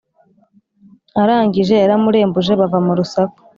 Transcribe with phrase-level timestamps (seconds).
[1.21, 3.39] arangije yaramurembuje bava murusaku